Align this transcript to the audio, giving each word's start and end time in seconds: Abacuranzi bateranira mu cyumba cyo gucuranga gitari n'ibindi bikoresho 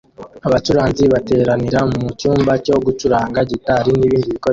Abacuranzi 0.47 1.03
bateranira 1.13 1.79
mu 1.93 2.05
cyumba 2.19 2.53
cyo 2.65 2.75
gucuranga 2.85 3.39
gitari 3.51 3.91
n'ibindi 3.99 4.29
bikoresho 4.33 4.49